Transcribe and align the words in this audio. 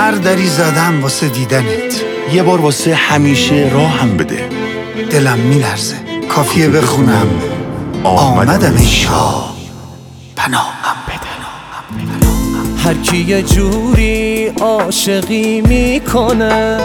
هر 0.00 0.10
دری 0.10 0.46
زدم 0.48 1.02
واسه 1.02 1.28
دیدنت. 1.28 2.04
یه 2.32 2.42
بار 2.42 2.60
واسه 2.60 2.94
همیشه 2.94 3.70
راهم 3.74 4.16
بده. 4.16 4.48
دلم 5.10 5.38
میلرزه. 5.38 5.96
کافیه 6.28 6.68
بخونم. 6.68 7.26
آمدم 8.04 8.76
ای 8.76 8.86
شاه 8.86 9.54
پناهم 10.36 10.96
بده. 11.08 11.30
هر 12.84 12.94
کی 12.94 13.16
یه 13.16 13.42
جوری 13.42 14.46
عاشقی 14.46 15.60
می‌کنه 15.60 16.78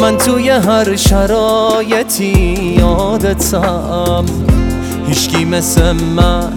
من 0.00 0.18
توی 0.18 0.50
هر 0.50 0.96
شرایطی 0.96 2.74
یادتم. 2.78 4.24
هیچکی 5.08 5.44
مثل 5.44 5.92
من 5.92 6.52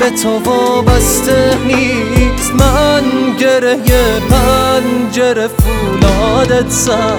به 0.00 0.10
تو 0.22 0.38
وابسته 0.38 1.54
نیست. 1.66 2.52
من 2.54 3.02
گره 3.38 3.76
پنجره 4.30 5.48
فولادتم 5.48 7.18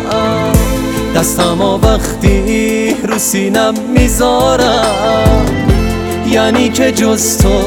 دستم 1.16 1.62
و 1.62 1.78
وقتی 1.78 2.96
رو 3.08 3.18
سینم 3.18 3.74
می‌ذارم. 3.94 5.46
یعنی 6.32 6.70
که 6.70 6.92
جز 6.92 7.38
تو 7.38 7.62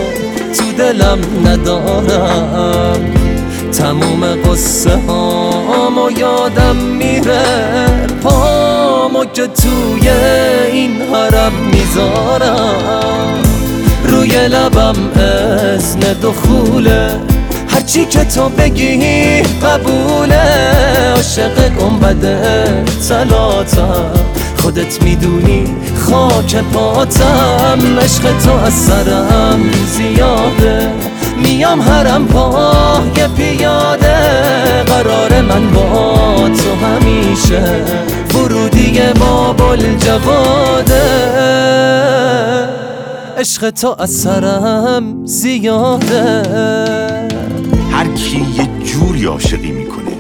تو 0.57 0.73
دلم 0.79 1.19
ندارم. 1.47 3.15
تموم 3.79 4.25
قصه 4.25 4.99
هامو 5.09 6.11
یادم 6.11 6.77
میره. 6.77 7.43
پامو 8.23 9.25
که 9.25 9.47
توی 9.47 10.09
این 10.73 11.03
حرم 11.03 11.53
می‌ذارم. 11.73 13.48
لبم 14.39 15.21
ازن 15.21 16.01
دخوله 16.23 17.11
هرچی 17.69 18.05
که 18.05 18.25
تو 18.25 18.49
بگی 18.49 19.43
قبوله. 19.43 20.43
عاشق 21.17 21.69
گنبده 21.69 22.85
سلاتم 23.01 24.11
خودت 24.63 25.03
می‌دونی 25.03 25.65
خاک 25.97 26.57
پاتم 26.57 27.99
عشق 28.03 28.23
تو 28.45 28.53
از 28.53 28.73
سرم 28.73 29.61
زیاده. 29.97 30.89
میام 31.43 31.81
هرم 31.81 32.27
پای 32.27 33.29
پیاده. 33.37 34.19
قرار 34.87 35.41
من 35.41 35.71
با 35.71 36.49
تو 36.49 36.87
همیشه. 36.87 37.63
ورودی 38.35 39.01
بابل 39.21 39.97
جواده 39.97 41.03
عشق 43.39 43.71
تو 43.71 43.97
از 43.99 44.11
سرم 44.11 45.27
زیاده. 45.27 46.43
هر 47.93 48.07
کی 48.15 48.47
یه 48.57 48.69
جوری 48.85 49.25
عاشقی 49.25 49.73
می‌کنه 49.73 50.13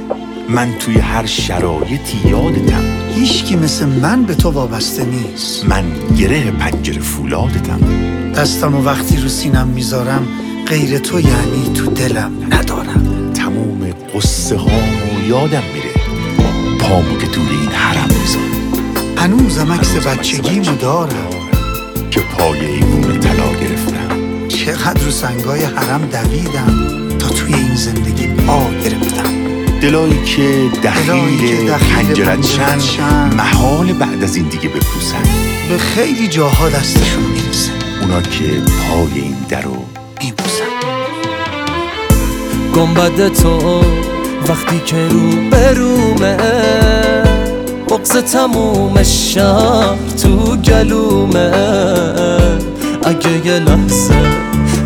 من 0.48 0.74
توی 0.78 0.98
هر 0.98 1.26
شرایطی 1.26 2.28
یادتم. 2.28 2.82
هیچکی 3.14 3.56
مثل 3.56 3.86
من 3.86 4.22
به 4.22 4.34
تو 4.34 4.50
وابسته 4.50 5.04
نیست. 5.04 5.68
من 5.68 5.84
گره 6.18 6.50
پنجره 6.50 7.00
فولادتم. 7.00 7.80
دستم 8.36 8.74
و 8.74 8.82
وقتی 8.84 9.16
رو 9.16 9.28
سینم 9.28 9.66
می‌ذارم 9.66 10.28
غیر 10.66 10.98
تو 10.98 11.20
یعنی 11.20 11.72
تو 11.74 11.90
دلم 11.90 12.32
ندارم. 12.50 13.32
تموم 13.34 13.90
قصه 14.14 14.56
هامو 14.56 15.28
یادم 15.28 15.62
میره. 15.74 15.94
پامو 16.80 17.18
که 17.18 17.26
دور 17.26 17.50
این 17.60 17.70
حرم 17.70 18.08
می‌ذارم. 18.20 18.88
هنوزم 19.16 19.72
عکس 19.72 20.06
بچگیمو 20.06 20.76
دارم. 20.76 21.37
که 22.38 22.44
پای 22.44 22.66
ایوون 22.66 23.20
طلا 23.20 23.52
گرفتم. 23.52 24.48
چقدر 24.48 25.04
رو 25.04 25.10
سنگای 25.10 25.64
حرم 25.64 26.08
دویدم 26.12 27.08
تا 27.18 27.28
توی 27.28 27.54
این 27.54 27.74
زندگی 27.74 28.26
پا 28.26 28.70
گرفتم. 28.84 29.32
دلایی 29.80 30.24
که 30.24 30.70
دخیل 30.84 31.70
دخیل 31.70 31.70
پنجرت 31.70 31.80
پنجرت 31.80 32.40
چند 32.40 32.80
چند. 32.80 33.34
محال 33.34 33.92
بعد 33.92 34.24
از 34.24 34.36
این 34.36 34.48
دیگه 34.48 34.68
بپوسن. 34.68 35.22
به 35.68 35.78
خیلی 35.78 36.28
جاها 36.28 36.68
دستشون 36.68 37.22
می‌رسه. 37.22 37.72
اونا 38.00 38.22
که 38.22 38.44
پای 38.44 39.20
این 39.20 39.36
درو 39.48 39.84
میبوسم 40.20 40.64
گنبد 42.74 43.28
تو 43.28 43.82
وقتی 44.48 44.80
که 44.86 45.08
رو 45.08 45.30
برومه 45.50 46.36
بغز 48.18 48.32
تموم 48.32 49.02
شهر 49.02 49.96
تو 50.22 50.56
گلومه. 50.56 51.50
اگه 53.04 53.46
یه 53.46 53.58
لحظه 53.58 54.14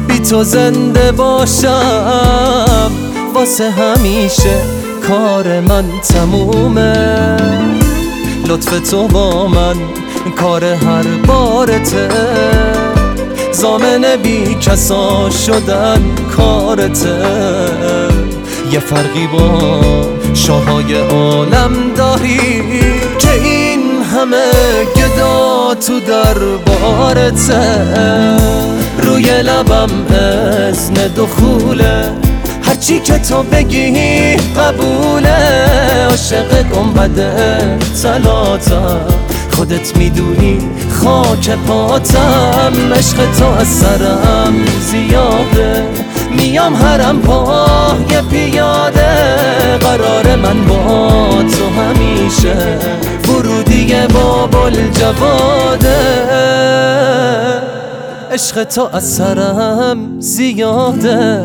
بی 0.08 0.18
تو 0.18 0.44
زنده 0.44 1.12
باشم 1.12 2.90
واسه 3.34 3.70
همیشه 3.70 4.56
کار 5.08 5.60
من 5.60 5.84
تمومه. 6.08 7.36
لطف 8.48 8.90
تو 8.90 9.08
با 9.08 9.46
من 9.46 9.76
کار 10.36 10.64
هر 10.64 11.04
بارته. 11.26 12.08
زامن 13.52 14.16
بی 14.22 14.54
کسا 14.54 15.30
شدن 15.30 16.00
کارته. 16.36 17.18
یه 18.72 18.78
فرقی 18.78 19.26
با 19.26 19.60
شاهای 20.34 20.94
عالم 20.94 21.72
داری. 21.96 23.01
که 23.18 23.32
این 23.32 23.80
همه 24.02 24.50
گدا 24.96 25.74
تو 25.74 26.00
دربارته 26.00 27.62
روی 28.98 29.42
لبم 29.42 29.90
ازن 30.68 30.94
دخوله. 30.94 32.10
هرچی 32.62 33.00
که 33.00 33.18
تو 33.18 33.42
بگی 33.42 34.36
قبوله. 34.36 35.36
عاشق 36.10 36.62
گنبده 36.62 37.78
سلاتم 37.94 39.00
خودت 39.56 39.96
می‌دونی 39.96 40.58
خاک 40.90 41.50
پاتم. 41.50 42.72
عشق 42.96 43.16
تو 43.38 43.46
از 43.46 43.68
سرم 43.68 44.54
زیاده. 44.80 45.84
میام 46.36 46.74
هرم 46.74 47.20
پای 47.22 48.22
پیاده. 48.30 49.61
قرار 49.78 50.36
من 50.36 50.64
با 50.64 51.28
تو 51.42 51.80
همیشه. 51.80 52.78
ورودی 53.28 53.94
بابل 54.14 54.90
جواده. 54.90 55.96
عشق 58.32 58.64
تو 58.64 58.88
از 58.92 59.12
سرم 59.12 60.20
زیاده. 60.20 61.42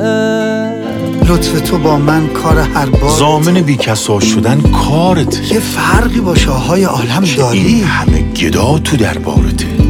لطف 1.29 1.61
تو 1.61 1.77
با 1.77 1.97
من 1.97 2.27
کار 2.27 2.59
هر 2.59 2.85
بار 2.85 3.09
زامن 3.09 3.53
بیکسا 3.53 4.19
شدن 4.19 4.61
کارت 4.61 5.51
یه 5.51 5.59
فرقی 5.59 6.19
با 6.19 6.35
شاههای 6.35 6.83
عالم 6.83 7.23
این 7.23 7.35
داری. 7.35 7.81
همه 7.81 8.21
گدا 8.21 8.79
تو 8.79 8.97
دربارته. 8.97 9.86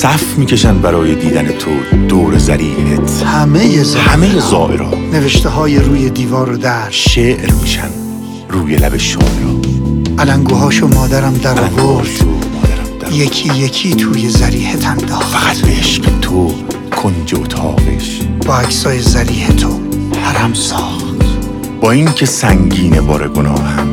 صف 0.00 0.38
می‌کشن 0.38 0.78
برای 0.78 1.14
دیدن 1.14 1.48
تو 1.48 1.70
دور 2.08 2.38
زریحت 2.38 3.22
همه 3.22 3.82
زاهرا. 3.82 4.12
همه 4.12 4.40
زائرا 4.40 4.90
نوشته 5.12 5.48
های 5.48 5.78
روی 5.78 6.10
دیوار 6.10 6.50
و 6.50 6.56
در. 6.56 6.90
شعر 6.90 7.52
میشن 7.60 7.90
روی 8.48 8.76
لب 8.76 8.96
شاعرا 8.96 9.60
علنگوهاشو 10.18 10.88
مادرم 10.88 11.34
در 11.34 11.60
آورد. 11.60 12.08
یکی 13.12 13.54
یکی 13.54 13.94
توی 13.94 14.28
زریحت 14.28 14.86
انداخت. 14.86 15.36
فقط 15.36 15.58
به 15.58 15.70
عشق 15.70 16.18
تو 16.20 16.54
کنج 16.90 17.34
اتاقش. 17.34 18.20
با 18.46 18.56
عکسای 18.56 18.98
زریح 19.00 19.48
تو 19.48 19.80
حرم 20.22 20.54
ساخت. 20.54 21.24
با 21.80 21.90
اینکه 21.90 22.26
سنگین 22.26 23.00
بار 23.00 23.28
گناهم 23.28 23.88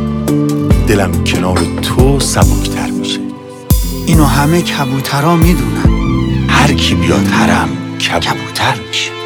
دلم 0.88 1.24
کنار 1.24 1.60
تو 1.82 2.20
سبکتر 2.20 2.90
میشه. 2.90 3.20
اینو 4.06 4.26
همه 4.26 4.62
کبوترا 4.62 5.36
می‌دونن. 5.36 5.87
هر 6.68 6.74
کی 6.74 6.96
بیاد 6.96 7.28
حرم 7.28 7.70
کبوتر 8.00 8.76
میشه. 8.88 9.17